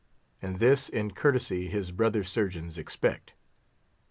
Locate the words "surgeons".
2.23-2.75